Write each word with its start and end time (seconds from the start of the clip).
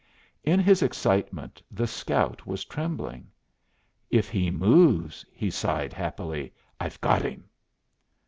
In 0.43 0.59
his 0.59 0.81
excitement 0.81 1.61
the 1.69 1.85
scout 1.85 2.47
was 2.47 2.65
trembling. 2.65 3.27
"If 4.09 4.29
he 4.29 4.49
moves," 4.49 5.23
he 5.31 5.51
sighed 5.51 5.93
happily, 5.93 6.55
"I've 6.79 6.99
got 7.01 7.21
him!" 7.21 7.47